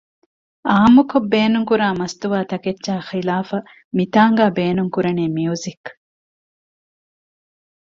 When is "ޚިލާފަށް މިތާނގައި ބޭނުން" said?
3.09-4.91